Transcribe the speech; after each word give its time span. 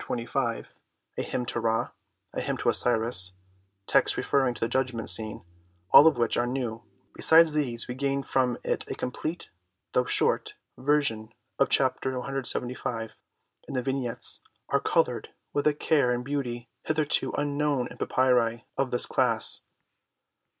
XI 0.01 0.07
CXXV, 0.25 0.65
a 1.19 1.21
hymn 1.21 1.45
to 1.45 1.59
Ra, 1.59 1.91
a 2.33 2.41
hymn 2.41 2.57
to 2.57 2.69
Osiris, 2.69 3.33
texts 3.85 4.17
re 4.17 4.23
ferring 4.23 4.55
to 4.55 4.61
the 4.61 4.67
Judgment 4.67 5.11
Scene, 5.11 5.43
all 5.91 6.07
of 6.07 6.17
which 6.17 6.37
are 6.37 6.47
new; 6.47 6.81
besides 7.13 7.53
these 7.53 7.87
we 7.87 7.93
gain 7.93 8.23
from 8.23 8.57
it 8.63 8.83
a 8.89 8.95
complete, 8.95 9.51
though 9.91 10.05
short, 10.05 10.55
version 10.75 11.31
of 11.59 11.69
Chapter 11.69 12.13
CLXXV, 12.13 13.11
and 13.67 13.77
the 13.77 13.83
Vignettes 13.83 14.39
are 14.69 14.79
coloured 14.79 15.29
with 15.53 15.67
a 15.67 15.73
care 15.75 16.11
and 16.11 16.25
beauty 16.25 16.67
hitherto 16.81 17.31
unknown 17.33 17.87
in 17.91 17.97
papyri 17.99 18.65
of 18.79 18.89
this 18.89 19.05
class. 19.05 19.61